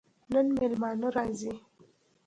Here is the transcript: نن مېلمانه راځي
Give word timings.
نن 0.31 0.47
مېلمانه 0.57 1.07
راځي 1.15 1.53